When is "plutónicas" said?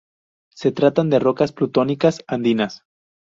1.51-2.23